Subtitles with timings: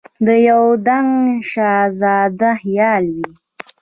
[0.25, 1.11] د یو دنګ
[1.51, 3.27] شهزاده خیال وي